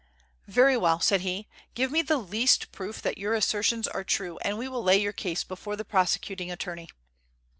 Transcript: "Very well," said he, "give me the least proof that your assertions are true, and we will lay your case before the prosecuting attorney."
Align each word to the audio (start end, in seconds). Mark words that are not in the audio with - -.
"Very 0.47 0.75
well," 0.75 0.99
said 0.99 1.21
he, 1.21 1.47
"give 1.75 1.91
me 1.91 2.01
the 2.01 2.17
least 2.17 2.71
proof 2.71 3.03
that 3.03 3.19
your 3.19 3.35
assertions 3.35 3.87
are 3.87 4.03
true, 4.03 4.39
and 4.41 4.57
we 4.57 4.67
will 4.67 4.81
lay 4.83 4.99
your 4.99 5.13
case 5.13 5.43
before 5.43 5.75
the 5.75 5.85
prosecuting 5.85 6.49
attorney." 6.51 6.89